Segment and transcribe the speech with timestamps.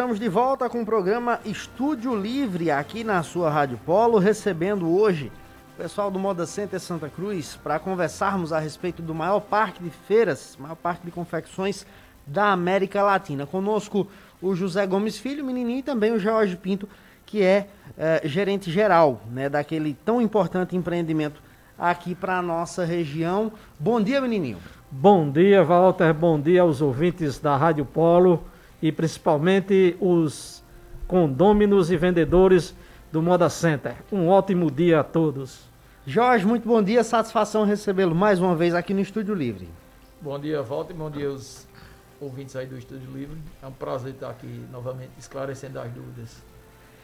[0.00, 5.30] estamos de volta com o programa Estúdio Livre aqui na sua Rádio Polo, recebendo hoje
[5.74, 9.90] o pessoal do Moda Center Santa Cruz para conversarmos a respeito do maior parque de
[9.90, 11.84] feiras, maior parque de confecções
[12.26, 13.44] da América Latina.
[13.44, 14.08] Conosco
[14.40, 16.88] o José Gomes Filho, menininho, e também o Jorge Pinto,
[17.26, 21.42] que é, é gerente geral né, daquele tão importante empreendimento
[21.78, 23.52] aqui para a nossa região.
[23.78, 24.56] Bom dia, menininho.
[24.90, 26.14] Bom dia, Walter.
[26.14, 28.42] Bom dia aos ouvintes da Rádio Polo
[28.82, 30.62] e principalmente os
[31.06, 32.74] condôminos e vendedores
[33.12, 33.96] do Moda Center.
[34.12, 35.68] Um ótimo dia a todos.
[36.06, 37.04] Jorge, muito bom dia.
[37.04, 39.68] Satisfação recebê-lo mais uma vez aqui no Estúdio Livre.
[40.20, 40.94] Bom dia, Walter.
[40.94, 41.66] Bom dia aos
[42.20, 43.38] ouvintes aí do Estúdio Livre.
[43.62, 46.42] É um prazer estar aqui novamente esclarecendo as dúvidas,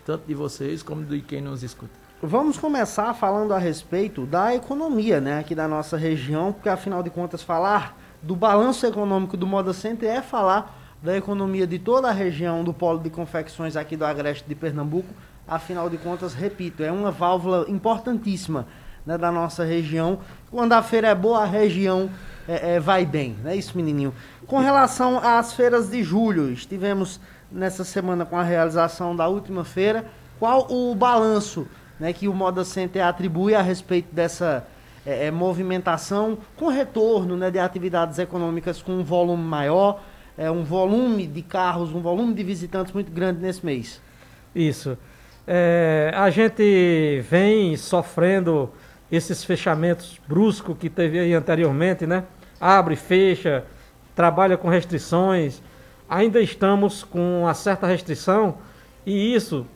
[0.04, 1.92] tanto de vocês como de quem nos escuta.
[2.22, 7.10] Vamos começar falando a respeito da economia, né, aqui da nossa região, porque afinal de
[7.10, 12.12] contas falar do balanço econômico do Moda Center é falar da economia de toda a
[12.12, 15.12] região do polo de confecções aqui do Agreste de Pernambuco.
[15.46, 18.66] Afinal de contas, repito, é uma válvula importantíssima
[19.04, 20.18] né, da nossa região.
[20.50, 22.10] Quando a feira é boa, a região
[22.48, 24.12] é, é, vai bem, não é isso, menininho?
[24.46, 27.20] Com relação às feiras de julho, estivemos
[27.50, 30.04] nessa semana com a realização da última feira.
[30.38, 31.66] Qual o balanço
[31.98, 34.66] né, que o Moda Center atribui a respeito dessa
[35.04, 40.00] é, é movimentação com retorno né, de atividades econômicas com um volume maior?
[40.36, 44.00] É, um volume de carros, um volume de visitantes muito grande nesse mês.
[44.54, 44.96] Isso.
[45.46, 48.70] É, a gente vem sofrendo
[49.10, 52.24] esses fechamentos bruscos que teve aí anteriormente, né?
[52.60, 53.64] Abre, fecha,
[54.14, 55.62] trabalha com restrições.
[56.08, 58.58] Ainda estamos com uma certa restrição
[59.04, 59.66] e isso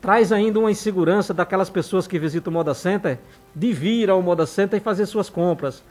[0.00, 3.18] traz ainda uma insegurança daquelas pessoas que visitam o Moda Center
[3.54, 5.82] de vir ao Moda Center e fazer suas compras,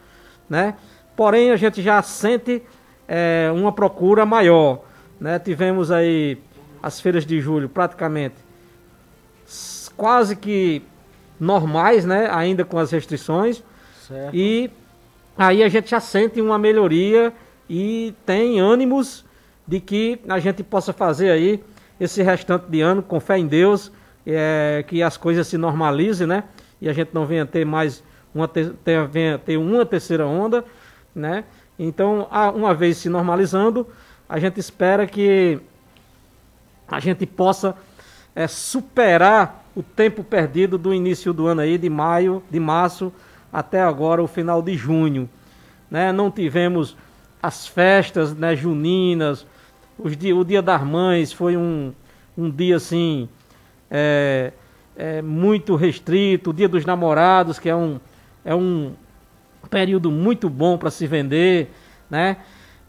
[0.49, 0.75] né?
[1.15, 2.63] Porém, a gente já sente
[3.09, 4.83] é, uma procura maior.
[5.19, 5.39] Né?
[5.39, 6.37] Tivemos aí
[6.81, 8.35] as feiras de julho praticamente
[9.97, 10.83] quase que
[11.39, 12.29] normais, né?
[12.31, 13.63] ainda com as restrições.
[14.07, 14.35] Certo.
[14.35, 14.69] E
[15.35, 17.33] aí a gente já sente uma melhoria
[17.67, 19.25] e tem ânimos
[19.67, 21.63] de que a gente possa fazer aí
[21.99, 23.91] esse restante de ano com fé em Deus,
[24.25, 26.45] é, que as coisas se normalizem, né?
[26.81, 28.03] E a gente não venha ter mais
[28.33, 28.73] uma, ter,
[29.11, 30.63] venha ter uma terceira onda,
[31.13, 31.43] né?
[31.79, 33.87] Então, uma vez se normalizando,
[34.27, 35.57] a gente espera que
[36.85, 37.73] a gente possa
[38.35, 43.13] é, superar o tempo perdido do início do ano aí, de maio, de março
[43.51, 45.29] até agora, o final de junho.
[45.89, 46.11] Né?
[46.11, 46.97] Não tivemos
[47.41, 49.45] as festas né, juninas,
[50.17, 51.93] dia, o Dia das Mães foi um,
[52.37, 53.29] um dia assim
[53.89, 54.51] é,
[54.95, 57.99] é, muito restrito, o Dia dos Namorados, que é um,
[58.43, 58.93] é um,
[59.69, 61.71] período muito bom para se vender,
[62.09, 62.37] né?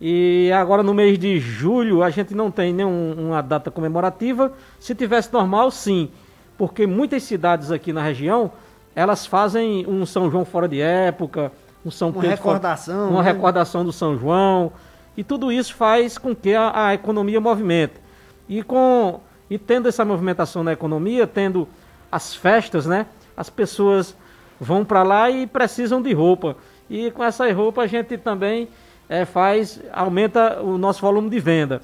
[0.00, 4.52] E agora no mês de julho a gente não tem nenhuma data comemorativa.
[4.78, 6.10] Se tivesse normal, sim,
[6.56, 8.50] porque muitas cidades aqui na região
[8.94, 11.52] elas fazem um São João fora de época,
[11.84, 13.32] um São uma recordação, uma né?
[13.32, 14.72] recordação do São João
[15.16, 17.94] e tudo isso faz com que a, a economia movimente.
[18.48, 19.20] E com
[19.50, 21.68] e tendo essa movimentação na economia, tendo
[22.10, 23.06] as festas, né?
[23.36, 24.16] As pessoas
[24.60, 26.56] vão para lá e precisam de roupa.
[26.90, 28.68] E com essa roupa a gente também
[29.08, 31.80] é, faz, aumenta o nosso volume de venda.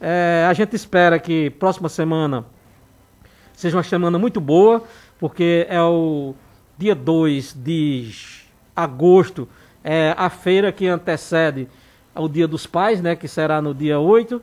[0.00, 2.46] É, a gente espera que próxima semana
[3.52, 4.82] seja uma semana muito boa,
[5.18, 6.34] porque é o
[6.78, 8.10] dia 2 de
[8.74, 9.46] agosto,
[9.84, 11.68] é a feira que antecede
[12.14, 14.40] o Dia dos Pais, né, que será no dia 8.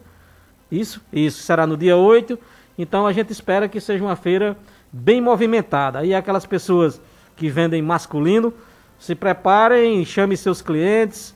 [0.71, 2.37] Isso, isso, será no dia 8.
[2.77, 4.55] Então a gente espera que seja uma feira
[4.91, 6.05] bem movimentada.
[6.05, 7.01] E aquelas pessoas
[7.35, 8.53] que vendem masculino
[8.99, 11.35] se preparem, chame seus clientes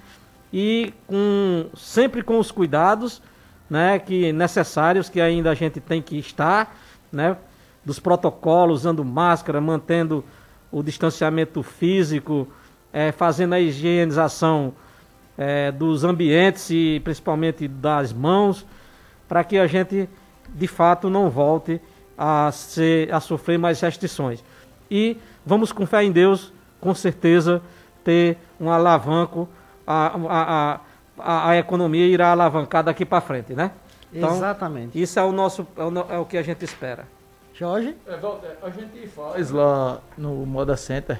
[0.52, 3.22] e com, sempre com os cuidados
[3.70, 6.76] né, que necessários que ainda a gente tem que estar,
[7.12, 7.38] né,
[7.86, 10.24] dos protocolos, usando máscara, mantendo
[10.72, 12.48] o distanciamento físico,
[12.92, 14.74] é, fazendo a higienização
[15.38, 18.66] é, dos ambientes e principalmente das mãos,
[19.28, 20.10] para que a gente
[20.50, 21.80] de fato não volte
[22.18, 24.44] a, ser, a sofrer mais restrições.
[24.90, 27.62] E vamos com fé em Deus com certeza
[28.04, 29.48] ter um alavanco,
[29.86, 30.80] a, a,
[31.18, 33.72] a, a economia irá alavancar daqui para frente, né?
[34.14, 35.00] Então, Exatamente.
[35.00, 37.08] Isso é o nosso é o, é o que a gente espera.
[37.54, 37.96] Jorge?
[38.08, 38.14] É,
[38.64, 41.20] a gente faz lá no Moda Center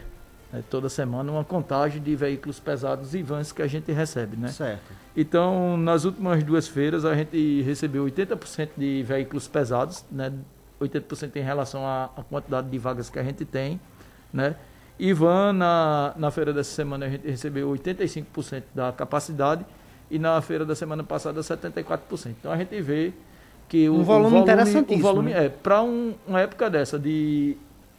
[0.52, 4.48] né, toda semana uma contagem de veículos pesados e vans que a gente recebe, né?
[4.48, 4.92] Certo.
[5.16, 10.32] Então, nas últimas duas feiras a gente recebeu 80% de veículos pesados, né?
[10.80, 13.80] 80% em relação à, à quantidade de vagas que a gente tem,
[14.34, 14.56] né?
[15.00, 19.66] Ivan, na, na feira dessa semana, a gente recebeu 85% da capacidade
[20.12, 22.00] e na feira da semana passada 74%.
[22.40, 23.14] Então a gente vê
[23.70, 25.00] que um o, volume, o volume interessantíssimo.
[25.00, 25.46] O volume né?
[25.46, 27.56] é para um, uma época dessa de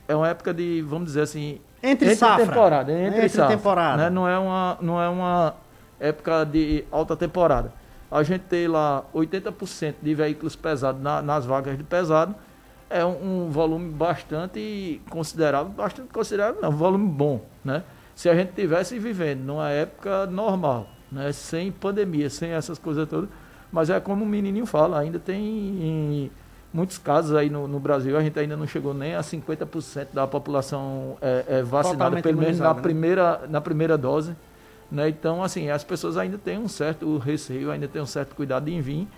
[0.06, 2.44] é uma época de vamos dizer assim Entre, safra.
[2.46, 4.02] temporada, entre, Entre safra, temporada.
[4.02, 4.10] né?
[4.10, 5.54] Não é uma não é uma
[5.98, 7.72] época de alta temporada.
[8.10, 12.34] A gente tem lá 80% de veículos pesados na- nas vagas de pesado
[12.90, 17.84] é um, um volume bastante considerável, bastante considerável, não, um volume bom, né?
[18.14, 23.30] Se a gente tivesse vivendo numa época normal, né, sem pandemia, sem essas coisas todas,
[23.72, 26.30] mas é como o menininho fala, ainda tem em
[26.72, 30.26] muitos casos aí no, no Brasil, a gente ainda não chegou nem a 50% da
[30.26, 32.80] população é, é, vacinada, Totalmente pelo menos na né?
[32.80, 34.36] primeira, na primeira dose.
[34.90, 35.08] Né?
[35.08, 38.80] Então, assim, as pessoas ainda têm um certo receio, ainda têm um certo cuidado em
[38.80, 39.08] vir,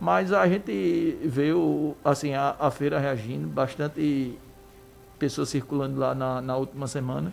[0.00, 4.38] mas a gente vê o, assim, a, a feira reagindo, bastante
[5.18, 7.32] pessoas circulando lá na, na última semana.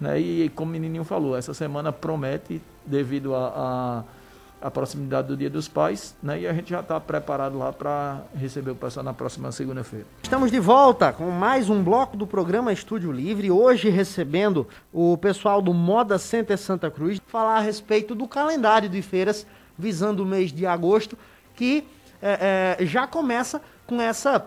[0.00, 0.20] Né?
[0.20, 4.04] E como o menininho falou, essa semana promete devido a
[4.72, 6.40] proximidade do Dia dos Pais, né?
[6.40, 10.06] E a gente já está preparado lá para receber o pessoal na próxima segunda-feira.
[10.22, 13.50] Estamos de volta com mais um bloco do programa Estúdio Livre.
[13.50, 19.00] Hoje recebendo o pessoal do Moda Center Santa Cruz falar a respeito do calendário de
[19.00, 19.46] feiras
[19.76, 21.16] visando o mês de agosto,
[21.54, 21.84] que
[22.20, 24.46] é, é, já começa com essa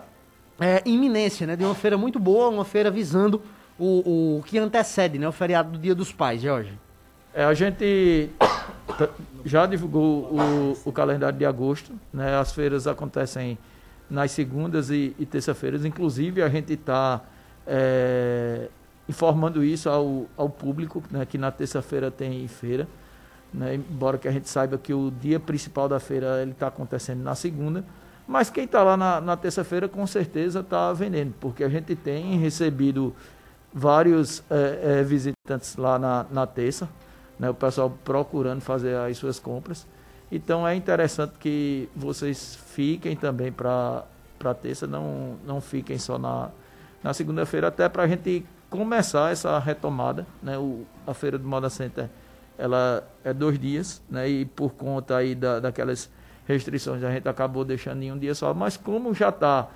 [0.60, 1.56] é, iminência, né?
[1.56, 3.42] De uma feira muito boa, uma feira visando
[3.78, 5.28] o, o que antecede, né?
[5.28, 6.72] O feriado do Dia dos Pais, Jorge.
[7.34, 8.30] É, a gente
[9.44, 12.36] já divulgou o, o calendário de agosto, né?
[12.36, 13.58] As feiras acontecem
[14.08, 15.84] nas segundas e, e terça-feiras.
[15.84, 17.22] Inclusive, a gente está
[19.08, 21.24] informando isso ao, ao público, né?
[21.24, 22.86] Que na terça-feira tem feira,
[23.52, 23.74] né?
[23.74, 27.84] Embora que a gente saiba que o dia principal da feira está acontecendo na segunda.
[28.26, 32.38] Mas quem está lá na, na terça-feira com certeza está vendendo, porque a gente tem
[32.38, 33.14] recebido
[33.74, 36.88] vários eh, eh, visitantes lá na, na terça,
[37.38, 39.86] né, o pessoal procurando fazer as suas compras.
[40.30, 44.04] Então é interessante que vocês fiquem também para
[44.44, 46.50] a terça, não, não fiquem só na,
[47.02, 50.26] na segunda-feira, até para a gente começar essa retomada.
[50.42, 52.08] Né, o, a Feira do Moda Center
[52.58, 56.10] ela é dois dias, né, e por conta aí da, daquelas
[56.46, 59.68] restrições a gente acabou deixando em um dia só, mas como já está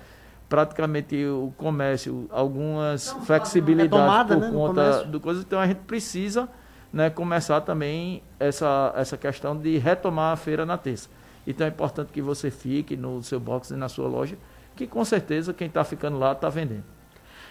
[0.49, 6.47] praticamente o comércio, algumas flexibilidades retomada, por né, conta do coisa, então a gente precisa
[6.91, 11.09] né, começar também essa, essa questão de retomar a feira na terça.
[11.45, 14.37] Então é importante que você fique no seu box e na sua loja,
[14.75, 16.83] que com certeza quem está ficando lá está vendendo.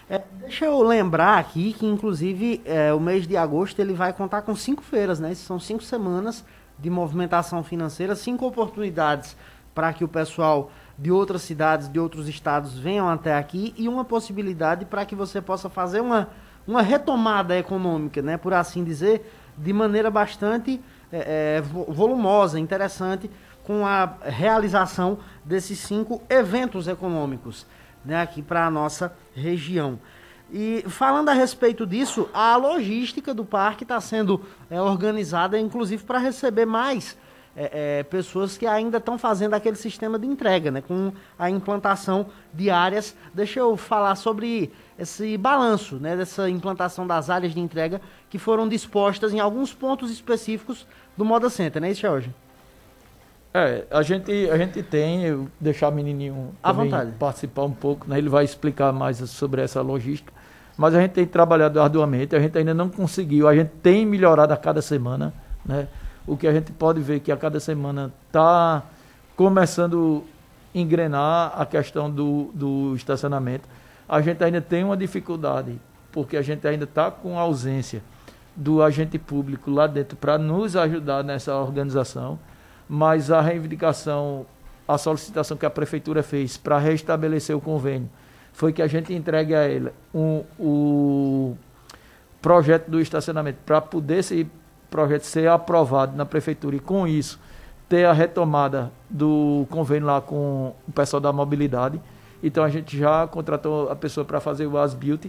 [0.08, 4.42] É, deixa eu lembrar aqui que, inclusive, é, o mês de agosto ele vai contar
[4.42, 5.34] com cinco feiras, né?
[5.34, 6.44] São cinco semanas
[6.78, 9.36] de movimentação financeira, cinco oportunidades
[9.74, 14.04] para que o pessoal de outras cidades, de outros estados venham até aqui e uma
[14.04, 16.28] possibilidade para que você possa fazer uma,
[16.66, 18.36] uma retomada econômica, né?
[18.36, 20.80] Por assim dizer, de maneira bastante
[21.10, 23.28] é, é, vo- volumosa, interessante,
[23.64, 27.66] com a realização desses cinco eventos econômicos
[28.06, 29.98] né, aqui para a nossa região.
[30.52, 36.18] E falando a respeito disso, a logística do parque está sendo é, organizada, inclusive, para
[36.18, 37.16] receber mais
[37.56, 42.26] é, é, pessoas que ainda estão fazendo aquele sistema de entrega, né, com a implantação
[42.54, 43.16] de áreas.
[43.34, 48.00] Deixa eu falar sobre esse balanço né, dessa implantação das áreas de entrega
[48.30, 50.86] que foram dispostas em alguns pontos específicos
[51.16, 52.30] do Moda Center, não é isso, Jorge?
[53.56, 57.12] É, a gente, a gente tem, eu deixar o menininho À vontade.
[57.12, 58.18] participar um pouco, né?
[58.18, 60.30] ele vai explicar mais sobre essa logística,
[60.76, 64.52] mas a gente tem trabalhado arduamente, a gente ainda não conseguiu, a gente tem melhorado
[64.52, 65.32] a cada semana,
[65.64, 65.88] né?
[66.26, 68.82] o que a gente pode ver que a cada semana está
[69.34, 70.22] começando
[70.74, 73.66] a engrenar a questão do, do estacionamento.
[74.06, 75.80] A gente ainda tem uma dificuldade,
[76.12, 78.02] porque a gente ainda está com ausência
[78.54, 82.38] do agente público lá dentro para nos ajudar nessa organização,
[82.88, 84.46] mas a reivindicação,
[84.86, 88.08] a solicitação que a prefeitura fez para restabelecer o convênio
[88.52, 91.56] foi que a gente entregue a ele um, o
[92.40, 94.46] projeto do estacionamento para poder esse
[94.90, 97.38] projeto ser aprovado na prefeitura e com isso
[97.88, 102.00] ter a retomada do convênio lá com o pessoal da mobilidade.
[102.42, 105.26] Então a gente já contratou a pessoa para fazer o ASBuilt.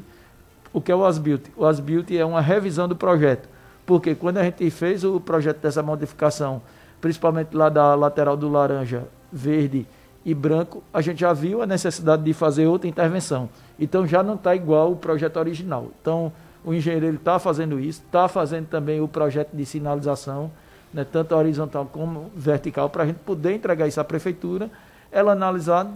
[0.74, 1.48] O que é o ASBuilt?
[1.56, 3.48] O ASBuilt é uma revisão do projeto.
[3.86, 6.62] Porque quando a gente fez o projeto dessa modificação,
[7.02, 9.86] principalmente lá da lateral do laranja, verde
[10.26, 13.50] e branco, a gente já viu a necessidade de fazer outra intervenção.
[13.80, 15.92] Então já não está igual o projeto original.
[16.02, 16.32] Então
[16.66, 20.52] o engenheiro está fazendo isso, está fazendo também o projeto de sinalização,
[20.94, 24.70] né, tanto horizontal como vertical, para a gente poder entregar isso à prefeitura,
[25.12, 25.88] ela analisar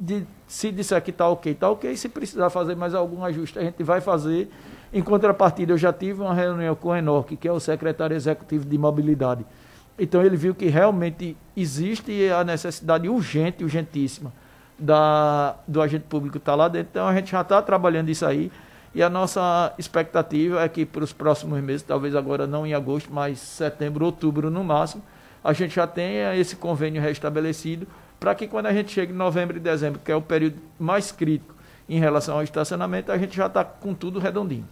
[0.00, 1.94] de, se disser que está ok, está ok.
[1.94, 4.50] Se precisar fazer mais algum ajuste, a gente vai fazer.
[4.92, 8.64] Em contrapartida, eu já tive uma reunião com o Enoque, que é o secretário executivo
[8.64, 9.44] de mobilidade,
[10.00, 14.32] Então ele viu que realmente existe a necessidade urgente, urgentíssima,
[14.78, 16.88] da, do agente público estar tá lá dentro.
[16.90, 18.50] Então a gente já está trabalhando isso aí.
[18.94, 23.12] E a nossa expectativa é que para os próximos meses, talvez agora não em agosto,
[23.12, 25.02] mas setembro, outubro no máximo,
[25.44, 27.86] a gente já tenha esse convênio restabelecido
[28.18, 31.12] para que quando a gente chegue em novembro e dezembro, que é o período mais
[31.12, 31.54] crítico
[31.86, 34.66] em relação ao estacionamento, a gente já está com tudo redondinho.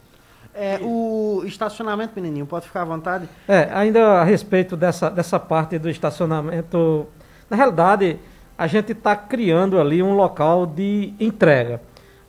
[0.60, 3.28] É, o estacionamento, menininho, pode ficar à vontade?
[3.46, 7.06] É, ainda a respeito dessa, dessa parte do estacionamento,
[7.48, 8.18] na realidade,
[8.58, 11.80] a gente está criando ali um local de entrega.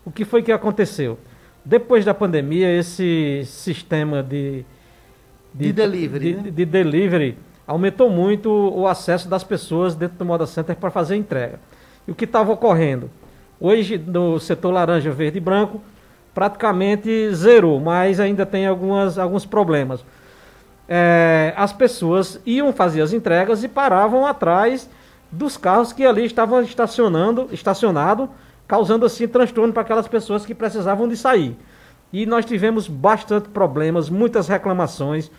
[0.06, 1.18] O que foi que aconteceu?
[1.66, 4.64] Depois da pandemia, esse sistema de,
[5.52, 6.52] de, de delivery, de, né?
[6.52, 11.60] de, delivery aumentou muito o acesso das pessoas dentro do Moda Center para fazer entrega.
[12.08, 13.10] E o que estava ocorrendo?
[13.60, 15.82] Hoje, no setor laranja, verde e branco,
[16.34, 20.04] praticamente zerou, mas ainda tem algumas, alguns problemas.
[20.88, 24.90] É, as pessoas iam fazer as entregas e paravam atrás
[25.32, 28.30] dos carros que ali estavam estacionando, estacionado,
[28.68, 31.56] causando assim transtorno para aquelas pessoas que precisavam de sair.
[32.12, 35.30] E nós tivemos bastante problemas, muitas reclamações,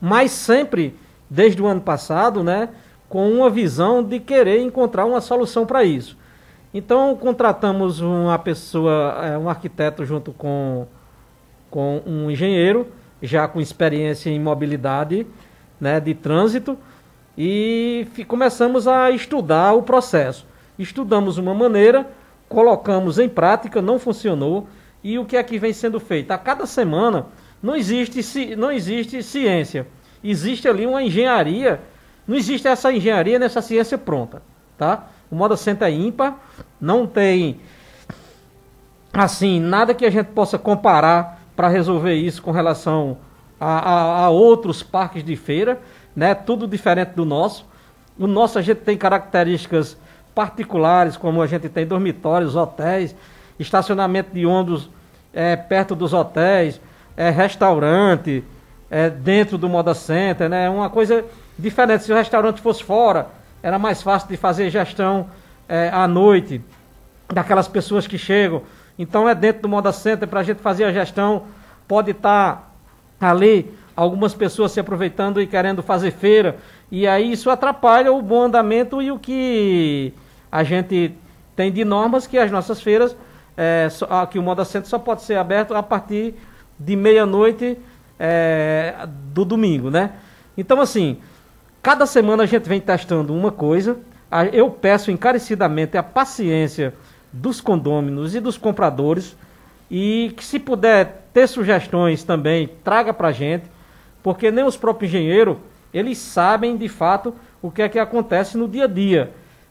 [0.00, 0.94] mas sempre,
[1.28, 2.68] desde o ano passado, né,
[3.08, 6.16] com uma visão de querer encontrar uma solução para isso.
[6.72, 10.86] Então contratamos uma pessoa, é, um arquiteto junto com,
[11.70, 12.88] com um engenheiro,
[13.22, 15.26] já com experiência em mobilidade
[15.80, 16.78] né, de trânsito,
[17.36, 20.44] e começamos a estudar o processo.
[20.78, 22.08] Estudamos uma maneira,
[22.48, 24.68] colocamos em prática, não funcionou,
[25.02, 26.32] e o que é que vem sendo feito?
[26.32, 27.26] A cada semana
[27.62, 29.86] não existe, não existe ciência,
[30.22, 31.80] existe ali uma engenharia,
[32.26, 34.42] não existe essa engenharia nessa ciência pronta,
[34.76, 35.08] tá?
[35.30, 36.38] O modo Center é ímpar,
[36.80, 37.60] não tem
[39.12, 43.18] assim nada que a gente possa comparar para resolver isso com relação
[43.60, 45.80] a, a, a, outros parques de feira,
[46.14, 46.34] né?
[46.34, 47.66] Tudo diferente do nosso.
[48.18, 49.96] O nosso a gente tem características
[50.34, 53.14] particulares, como a gente tem dormitórios, hotéis,
[53.58, 54.88] estacionamento de ônibus
[55.34, 56.80] é, perto dos hotéis,
[57.16, 58.44] é, restaurante,
[58.90, 60.70] é, dentro do Moda Center, né?
[60.70, 61.24] Uma coisa
[61.58, 62.04] diferente.
[62.04, 63.26] Se o restaurante fosse fora,
[63.68, 65.28] era mais fácil de fazer gestão
[65.68, 66.62] é, à noite
[67.28, 68.62] daquelas pessoas que chegam.
[68.98, 71.44] Então é dentro do Moda Center para a gente fazer a gestão.
[71.86, 72.72] Pode estar
[73.18, 76.56] tá ali algumas pessoas se aproveitando e querendo fazer feira.
[76.90, 80.14] E aí isso atrapalha o bom andamento e o que
[80.50, 81.14] a gente
[81.54, 83.14] tem de normas que as nossas feiras,
[83.54, 86.34] é, só, que o Moda Center só pode ser aberto a partir
[86.80, 87.76] de meia-noite
[88.18, 90.12] é, do domingo, né?
[90.56, 91.18] Então assim,
[91.82, 93.96] Cada semana a gente vem testando uma coisa.
[94.52, 96.92] Eu peço encarecidamente a paciência
[97.32, 99.36] dos condôminos e dos compradores
[99.90, 103.64] e que se puder ter sugestões também, traga para a gente,
[104.22, 105.56] porque nem os próprios engenheiros,
[105.94, 109.30] eles sabem de fato o que é que acontece no dia a dia.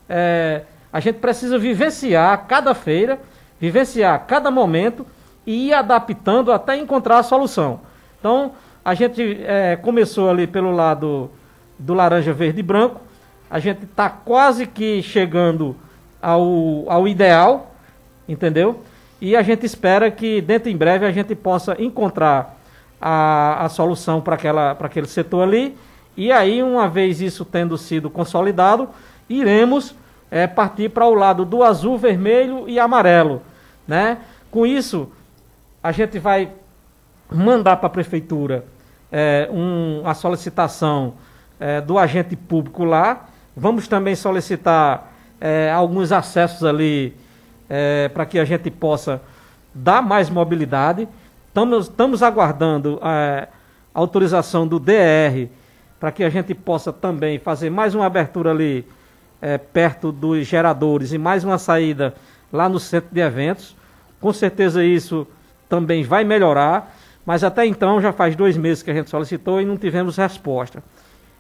[0.09, 3.19] É, a gente precisa vivenciar cada feira,
[3.59, 5.05] vivenciar cada momento
[5.45, 7.81] e ir adaptando até encontrar a solução.
[8.19, 11.29] Então, a gente é, começou ali pelo lado
[11.77, 13.01] do laranja, verde e branco.
[13.49, 15.75] A gente está quase que chegando
[16.21, 17.75] ao, ao ideal,
[18.27, 18.81] entendeu?
[19.19, 22.57] E a gente espera que dentro em breve a gente possa encontrar
[23.01, 24.35] a, a solução para
[24.79, 25.77] aquele setor ali.
[26.15, 28.89] E aí, uma vez isso tendo sido consolidado,
[29.29, 29.95] iremos
[30.29, 33.41] é, partir para o lado do azul, vermelho e amarelo.
[33.87, 34.17] Né?
[34.51, 35.09] Com isso,
[35.81, 36.49] a gente vai
[37.31, 38.65] mandar para a prefeitura
[39.11, 41.13] é, um, a solicitação
[41.59, 43.27] é, do agente público lá.
[43.55, 47.15] Vamos também solicitar é, alguns acessos ali
[47.69, 49.21] é, para que a gente possa
[49.73, 51.07] dar mais mobilidade.
[51.47, 53.47] Estamos, estamos aguardando a
[53.93, 55.47] autorização do DR
[55.99, 58.85] para que a gente possa também fazer mais uma abertura ali
[59.41, 62.13] é, perto dos geradores e mais uma saída
[62.51, 63.75] lá no centro de eventos.
[64.19, 65.27] Com certeza isso
[65.69, 66.95] também vai melhorar,
[67.25, 70.83] mas até então já faz dois meses que a gente solicitou e não tivemos resposta.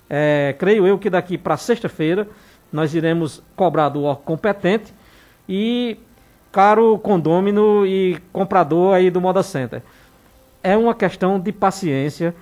[0.09, 2.27] É, creio eu que daqui para sexta-feira
[2.71, 4.93] nós iremos cobrar do órgão competente
[5.47, 5.97] e
[6.51, 9.81] caro condômino e comprador aí do Moda Center.
[10.63, 12.35] É uma questão de paciência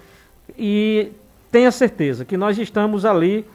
[0.57, 1.11] e
[1.51, 3.45] tenha certeza que nós estamos ali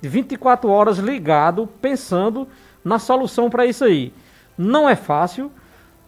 [0.00, 2.46] 24 horas ligado pensando
[2.84, 4.12] na solução para isso aí.
[4.56, 5.50] Não é fácil,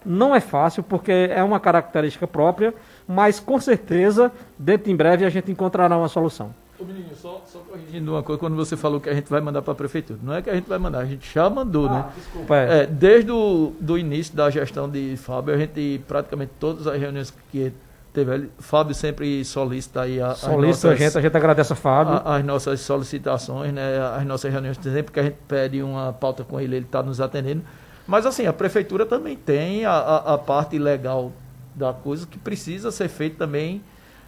[0.04, 2.74] não é fácil porque é uma característica própria,
[3.06, 6.54] mas com certeza dentro em breve a gente encontrará uma solução.
[6.80, 9.60] Ô menino, só, só corrigindo uma coisa, quando você falou que a gente vai mandar
[9.60, 11.92] para a prefeitura, não é que a gente vai mandar, a gente já mandou, ah,
[11.92, 12.12] né?
[12.16, 12.56] Desculpa.
[12.56, 17.34] É, desde o do início da gestão de Fábio, a gente, praticamente todas as reuniões
[17.52, 17.70] que
[18.14, 22.14] teve, Fábio sempre solicita aí a, solicita nossas, a gente, a gente agradece a Fábio.
[22.14, 26.44] A, as nossas solicitações, né, as nossas reuniões, sempre que a gente pede uma pauta
[26.44, 27.62] com ele, ele está nos atendendo.
[28.06, 31.30] Mas assim, a prefeitura também tem a, a, a parte legal
[31.74, 33.82] da coisa que precisa ser feita também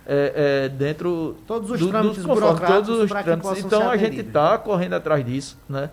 [0.07, 3.65] é, é, dentro todos os do, trâmites burocráticos todos os trâmites.
[3.65, 5.91] Então a gente está correndo atrás disso, né?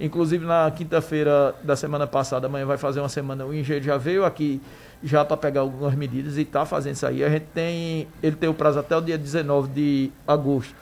[0.00, 4.24] Inclusive na quinta-feira da semana passada, amanhã vai fazer uma semana, o engenheiro já veio
[4.24, 4.60] aqui
[5.02, 7.24] já para pegar algumas medidas e está fazendo isso aí.
[7.24, 10.74] A gente tem, ele tem o prazo até o dia 19 de agosto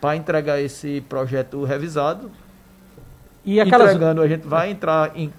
[0.00, 2.30] para entregar esse projeto revisado.
[3.44, 3.90] E aquelas...
[3.90, 5.32] entregando, a gente vai entrar em,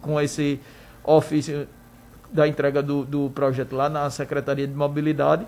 [0.00, 0.60] com esse
[1.02, 1.66] ofício
[2.32, 5.46] da entrega do, do projeto lá na Secretaria de Mobilidade.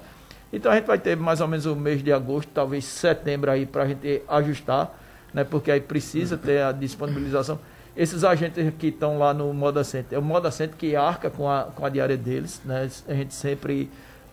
[0.53, 3.65] Então a gente vai ter mais ou menos o mês de agosto, talvez setembro aí
[3.65, 4.95] para a gente ajustar,
[5.33, 5.45] né?
[5.45, 7.59] Porque aí precisa ter a disponibilização.
[7.97, 11.49] Esses agentes que estão lá no Moda Center, é o Moda Center que arca com
[11.49, 12.89] a, com a diária deles, né?
[13.09, 13.91] A gente sempre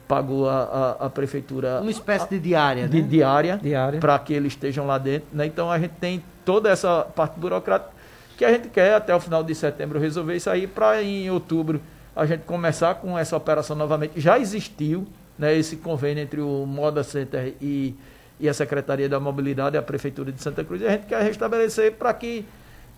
[0.08, 1.80] pagou a, a, a prefeitura.
[1.82, 3.08] Uma espécie de diária, de né?
[3.08, 4.00] diária, diária.
[4.00, 5.28] para que eles estejam lá dentro.
[5.32, 5.46] Né?
[5.46, 7.92] Então a gente tem toda essa parte burocrática
[8.36, 11.80] que a gente quer até o final de setembro resolver isso aí para em outubro
[12.16, 14.20] a gente começar com essa operação novamente.
[14.20, 15.06] Já existiu
[15.39, 17.96] né, esse convênio entre o Moda Center e,
[18.39, 20.81] e a Secretaria da Mobilidade a Prefeitura de Santa Cruz.
[20.81, 22.46] E a gente quer restabelecer para que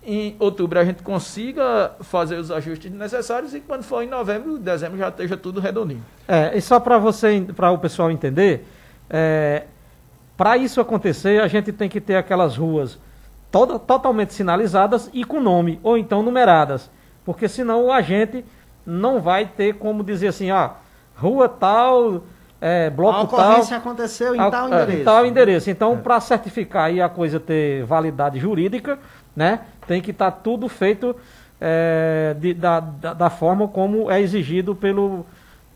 [0.04, 4.98] em outubro a gente consiga fazer os ajustes necessários e quando for em novembro, dezembro
[4.98, 6.04] já esteja tudo redondinho.
[6.28, 8.66] É, e só para você, para o pessoal entender,
[9.08, 9.66] é,
[10.36, 12.98] para isso acontecer, a gente tem que ter aquelas ruas
[13.52, 16.90] toda, totalmente sinalizadas e com nome, ou então numeradas,
[17.24, 18.44] porque senão o agente
[18.84, 20.74] não vai ter como dizer assim, ah,
[21.16, 22.24] rua tal,
[22.60, 23.80] é, bloco a ocorrência tal.
[23.80, 25.02] aconteceu em a, tal endereço.
[25.02, 25.70] Em tal endereço.
[25.70, 25.98] Então, é.
[25.98, 29.00] para certificar e a coisa ter validade jurídica,
[29.36, 31.16] né, tem que estar tá tudo feito
[31.60, 35.26] é, de, da, da, da, forma como é exigido pelo,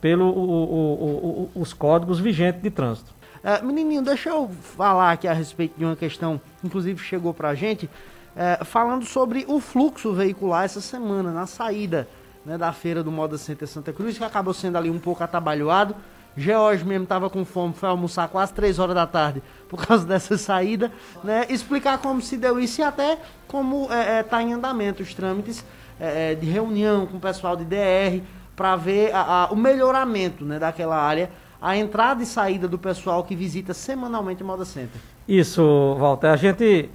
[0.01, 3.13] pelo o, o, o, os códigos vigentes de trânsito.
[3.43, 7.55] É, menininho, deixa eu falar aqui a respeito de uma questão, inclusive chegou para a
[7.55, 7.87] gente,
[8.35, 12.07] é, falando sobre o fluxo veicular essa semana, na saída
[12.45, 15.95] né, da feira do Moda Center Santa Cruz, que acabou sendo ali um pouco atabalhoado.
[16.37, 20.37] George mesmo estava com fome, foi almoçar quase 3 horas da tarde por causa dessa
[20.37, 20.91] saída,
[21.23, 21.45] né?
[21.49, 23.17] Explicar como se deu isso e até
[23.47, 25.63] como está é, é, tá em andamento os trâmites
[25.99, 28.21] é, é de reunião com o pessoal de DR
[28.55, 31.29] para ver a, a, o melhoramento né, daquela área,
[31.61, 35.01] a entrada e saída do pessoal que visita semanalmente o Moda Center.
[35.27, 36.27] Isso, Walter.
[36.27, 36.89] A gente,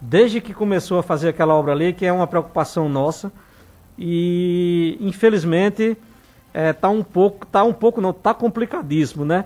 [0.00, 3.30] desde que começou a fazer aquela obra ali, que é uma preocupação nossa,
[3.98, 5.96] e infelizmente
[6.54, 9.44] é, tá um pouco, tá um pouco não, tá complicadíssimo, né?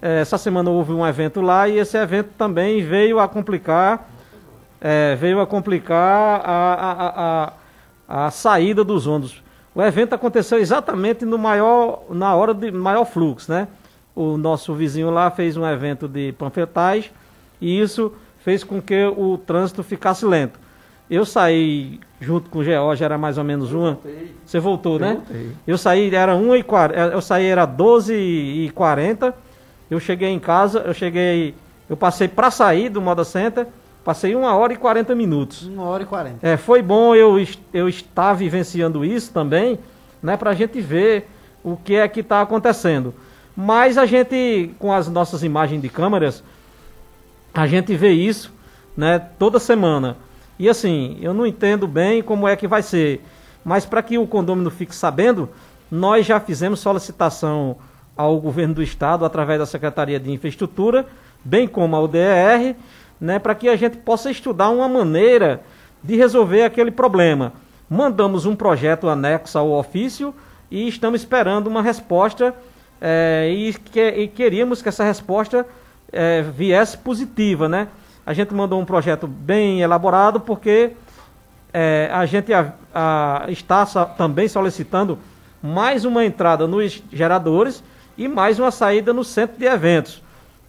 [0.00, 4.10] É, essa semana houve um evento lá e esse evento também veio a complicar,
[4.80, 7.52] é, veio a complicar a, a,
[8.08, 9.42] a, a, saída dos ônibus.
[9.74, 13.68] O evento aconteceu exatamente no maior, na hora de maior fluxo, né?
[14.16, 17.10] O nosso vizinho lá fez um evento de panfletagem
[17.60, 20.58] e isso fez com que o trânsito ficasse lento.
[21.10, 23.98] Eu saí junto com o George, era mais ou menos uma.
[24.46, 25.12] Você voltou, eu né?
[25.14, 25.50] Voltei.
[25.66, 29.34] Eu saí, era 1 e 40, eu saí, era 12 e 40.
[29.90, 31.54] Eu cheguei em casa, eu cheguei.
[31.88, 33.66] Eu passei para sair do Moda Center,
[34.04, 35.66] passei 1 hora e 40 minutos.
[35.66, 36.46] 1 hora e 40.
[36.46, 37.44] É, foi bom eu,
[37.74, 39.78] eu estar vivenciando isso também,
[40.22, 40.36] né?
[40.36, 41.28] Pra gente ver
[41.64, 43.12] o que é que está acontecendo.
[43.56, 46.44] Mas a gente, com as nossas imagens de câmeras,
[47.52, 48.52] a gente vê isso,
[48.96, 49.18] né?
[49.38, 50.16] Toda semana.
[50.60, 53.24] E assim, eu não entendo bem como é que vai ser,
[53.64, 55.48] mas para que o condomínio fique sabendo,
[55.90, 57.78] nós já fizemos solicitação
[58.14, 61.06] ao governo do estado através da Secretaria de Infraestrutura,
[61.42, 62.76] bem como ao DER,
[63.18, 65.62] né, para que a gente possa estudar uma maneira
[66.04, 67.54] de resolver aquele problema.
[67.88, 70.34] Mandamos um projeto anexo ao ofício
[70.70, 72.54] e estamos esperando uma resposta
[73.00, 75.66] é, e, que, e, queríamos que essa resposta
[76.12, 77.88] é, viesse positiva, né?
[78.30, 80.92] A gente mandou um projeto bem elaborado porque
[81.72, 85.18] é, a gente a, a, está também solicitando
[85.60, 87.82] mais uma entrada nos geradores
[88.16, 90.22] e mais uma saída no centro de eventos.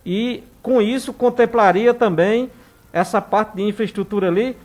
[0.04, 2.50] E com isso contemplaria também
[2.92, 4.58] essa parte de infraestrutura ali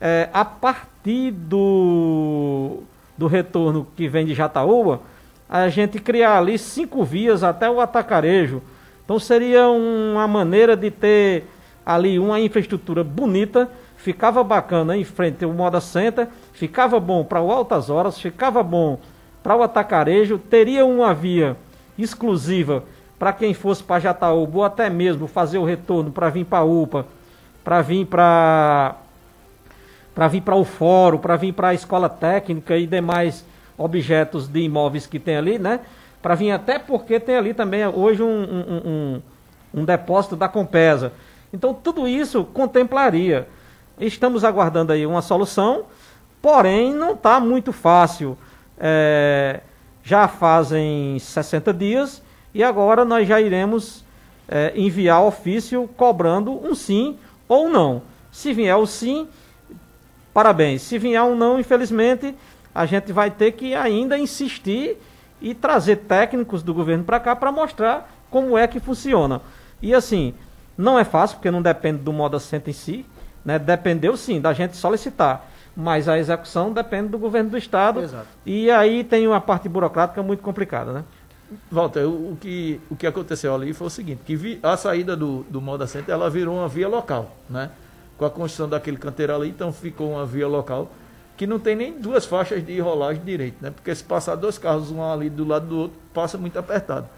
[0.00, 2.78] é, a partir do,
[3.16, 5.02] do retorno que vem de Jataúba,
[5.48, 8.60] a gente criar ali cinco vias até o Atacarejo.
[9.04, 11.44] Então seria uma maneira de ter
[11.84, 17.50] ali uma infraestrutura bonita, ficava bacana em frente ao Moda Center, ficava bom para o
[17.50, 18.98] Altas Horas, ficava bom
[19.42, 21.56] para o Atacarejo, teria uma via
[21.98, 22.84] exclusiva
[23.18, 27.06] para quem fosse para Jataúba ou até mesmo fazer o retorno para vir para UPA,
[27.62, 28.96] para vir para
[30.14, 33.44] para vir para o fórum, para vir para a escola técnica e demais
[33.78, 35.80] objetos de imóveis que tem ali, né?
[36.22, 39.22] para vir até porque tem ali também hoje um, um, um,
[39.74, 41.12] um depósito da Compesa.
[41.52, 43.48] Então tudo isso contemplaria.
[43.98, 45.84] Estamos aguardando aí uma solução,
[46.40, 48.36] porém não está muito fácil.
[48.78, 49.60] É,
[50.02, 52.22] já fazem 60 dias
[52.54, 54.04] e agora nós já iremos
[54.48, 58.02] é, enviar ofício cobrando um sim ou não.
[58.32, 59.28] Se vier o sim,
[60.32, 60.82] parabéns.
[60.82, 62.34] Se vier um não, infelizmente,
[62.74, 64.96] a gente vai ter que ainda insistir
[65.40, 69.40] e trazer técnicos do governo para cá para mostrar como é que funciona.
[69.82, 70.34] E assim,
[70.80, 73.06] não é fácil, porque não depende do modo assento em si,
[73.44, 73.58] né?
[73.58, 78.00] Dependeu sim da gente solicitar, mas a execução depende do governo do estado.
[78.00, 78.26] Exato.
[78.44, 81.04] E aí tem uma parte burocrática muito complicada, né?
[81.70, 85.16] Walter, o, o, que, o que aconteceu ali foi o seguinte, que vi, a saída
[85.16, 87.70] do, do modo assento, ela virou uma via local, né?
[88.16, 90.90] Com a construção daquele canteiro ali, então ficou uma via local
[91.36, 93.70] que não tem nem duas faixas de rolagem direito, né?
[93.70, 97.08] Porque se passar dois carros, um ali do lado do outro, passa muito apertado.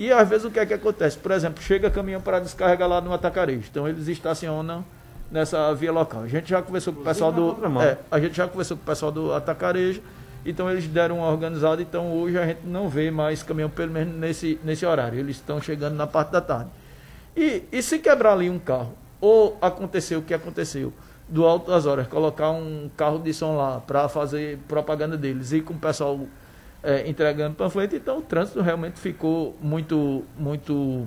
[0.00, 1.18] E às vezes o que é que acontece?
[1.18, 3.68] Por exemplo, chega caminhão para descarregar lá no atacarejo.
[3.70, 4.82] Então eles estacionam
[5.30, 6.22] nessa via local.
[6.22, 7.54] A gente já conversou com o pessoal do.
[7.82, 10.00] É, a gente já conversou com o pessoal do atacarejo.
[10.42, 11.82] Então eles deram uma organizada.
[11.82, 15.18] Então hoje a gente não vê mais caminhão, pelo menos nesse, nesse horário.
[15.18, 16.70] Eles estão chegando na parte da tarde.
[17.36, 20.94] E, e se quebrar ali um carro, ou aconteceu o que aconteceu?
[21.28, 25.60] do Alto das Horas, colocar um carro de som lá para fazer propaganda deles e
[25.60, 26.18] com o pessoal
[26.82, 31.06] é, entregando panfleto, então o trânsito realmente ficou muito, muito,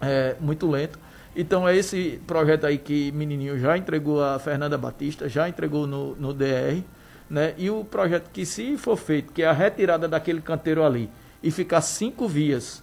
[0.00, 0.98] é, muito lento.
[1.36, 6.14] Então é esse projeto aí que Menininho já entregou a Fernanda Batista, já entregou no,
[6.14, 6.82] no DR,
[7.28, 7.54] né?
[7.58, 11.10] E o projeto que se for feito, que é a retirada daquele canteiro ali
[11.42, 12.82] e ficar cinco vias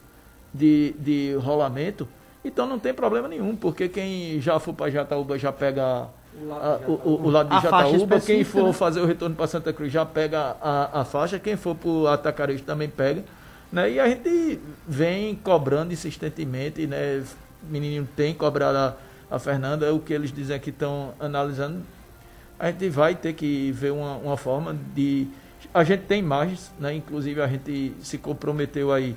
[0.53, 2.07] de, de rolamento,
[2.43, 6.79] então não tem problema nenhum, porque quem já for para Jataúba já pega o lado
[6.79, 8.73] de, o, o, lado de Jataúba, quem for né?
[8.73, 12.07] fazer o retorno para Santa Cruz já pega a, a faixa, quem for para o
[12.07, 13.23] Atacarejo também pega.
[13.71, 13.91] Né?
[13.91, 17.23] E a gente vem cobrando insistentemente, né?
[17.63, 18.95] o menininho tem cobrado a,
[19.35, 21.81] a Fernanda, o que eles dizem que estão analisando.
[22.59, 25.27] A gente vai ter que ver uma, uma forma de.
[25.73, 26.93] A gente tem imagens, né?
[26.93, 29.15] inclusive a gente se comprometeu aí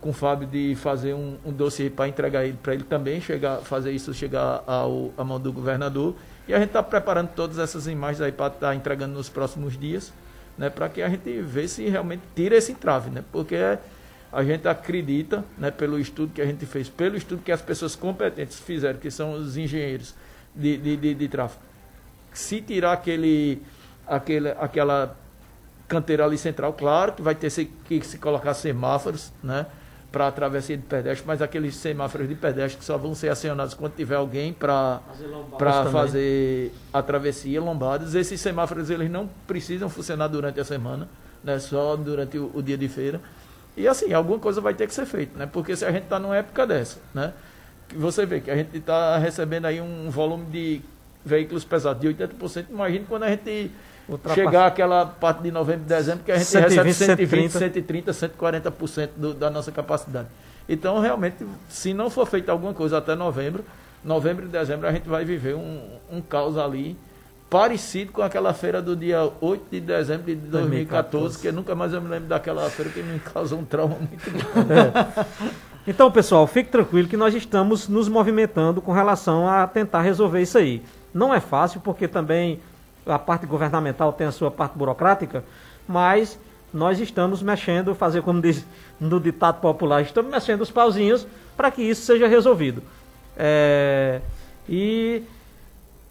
[0.00, 3.58] com o Fábio de fazer um, um dossiê para entregar ele, para ele também chegar,
[3.58, 6.14] fazer isso chegar ao, à mão do governador.
[6.48, 9.78] E a gente está preparando todas essas imagens aí para estar tá entregando nos próximos
[9.78, 10.12] dias,
[10.56, 13.22] né, para que a gente veja se realmente tira esse entrave, né?
[13.32, 13.56] Porque
[14.32, 17.96] a gente acredita, né, pelo estudo que a gente fez, pelo estudo que as pessoas
[17.96, 20.14] competentes fizeram, que são os engenheiros
[20.54, 21.60] de, de, de, de tráfego,
[22.32, 23.62] se tirar aquele,
[24.06, 25.16] aquele, aquela
[25.88, 27.50] canteira ali central, claro que vai ter
[27.84, 29.66] que se colocar semáforos, né?
[30.10, 33.94] Para travessia de pedestre, mas aqueles semáforos de pedestre que só vão ser acionados quando
[33.94, 35.00] tiver alguém para
[35.58, 38.14] fazer, fazer a travessia, lombadas.
[38.14, 41.08] Esses semáforos eles não precisam funcionar durante a semana,
[41.44, 41.58] né?
[41.58, 43.20] só durante o, o dia de feira.
[43.76, 45.46] E assim, alguma coisa vai ter que ser feita, né?
[45.50, 47.34] porque se a gente está numa época dessa, né?
[47.94, 50.80] você vê que a gente está recebendo aí um volume de
[51.24, 53.70] veículos pesados de 80%, imagine quando a gente
[54.34, 58.30] chegar aquela parte de novembro e dezembro que a gente 120, recebe 120, 130, 140%
[58.36, 60.28] 140% do, da nossa capacidade.
[60.68, 61.36] Então, realmente,
[61.68, 63.64] se não for feita alguma coisa até novembro,
[64.04, 66.96] novembro e dezembro a gente vai viver um, um caos ali
[67.48, 71.38] parecido com aquela feira do dia 8 de dezembro de 2014, 2014.
[71.38, 74.72] que nunca mais eu me lembro daquela feira que me causou um trauma muito grande.
[74.72, 75.26] É.
[75.86, 80.58] Então, pessoal, fique tranquilo que nós estamos nos movimentando com relação a tentar resolver isso
[80.58, 80.82] aí.
[81.14, 82.60] Não é fácil, porque também
[83.06, 85.44] a parte governamental tem a sua parte burocrática,
[85.86, 86.38] mas
[86.72, 88.64] nós estamos mexendo, fazer como diz
[89.00, 92.82] no ditado popular, estamos mexendo os pauzinhos para que isso seja resolvido.
[93.36, 94.20] É,
[94.68, 95.22] e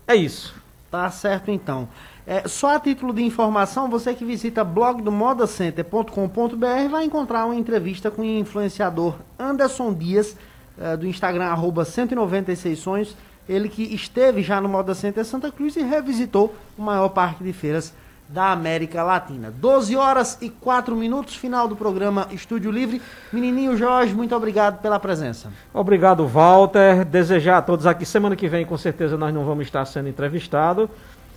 [0.08, 0.55] é isso.
[0.89, 1.89] Tá certo então.
[2.27, 7.55] É, só a título de informação, você que visita blog do modacenter.com.br vai encontrar uma
[7.55, 10.36] entrevista com o influenciador Anderson Dias,
[10.79, 13.15] é, do Instagram, arroba 196 sonhos,
[13.47, 17.53] ele que esteve já no Moda Center Santa Cruz e revisitou o maior parque de
[17.53, 17.93] feiras
[18.27, 19.51] da América Latina.
[19.51, 23.01] 12 horas e 4 minutos, final do programa Estúdio Livre.
[23.31, 25.51] Menininho Jorge, muito obrigado pela presença.
[25.73, 27.05] Obrigado, Walter.
[27.05, 30.89] Desejar a todos aqui, semana que vem com certeza nós não vamos estar sendo entrevistados.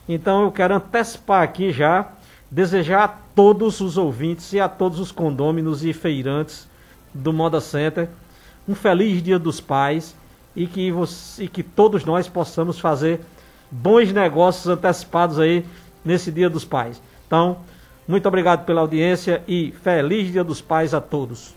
[0.09, 2.09] Então eu quero antecipar aqui já,
[2.51, 6.67] desejar a todos os ouvintes e a todos os condôminos e feirantes
[7.13, 8.09] do Moda Center
[8.69, 10.15] um feliz Dia dos Pais
[10.59, 13.21] e que, você, e que todos nós possamos fazer
[13.71, 15.65] bons negócios antecipados aí
[16.05, 17.01] nesse Dia dos Pais.
[17.29, 17.59] Então,
[18.09, 21.55] muito obrigado pela audiência e feliz Dia dos Pais a todos.